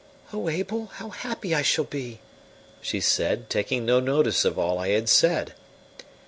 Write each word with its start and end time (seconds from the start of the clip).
"O 0.33 0.49
Abel, 0.49 0.87
how 0.95 1.09
happy 1.09 1.53
I 1.53 1.61
shall 1.61 1.83
be!" 1.85 2.21
she 2.81 2.99
said, 2.99 3.51
taking 3.51 3.85
no 3.85 3.99
notice 3.99 4.45
of 4.45 4.57
all 4.57 4.79
I 4.79 4.87
had 4.87 5.07
said. 5.07 5.53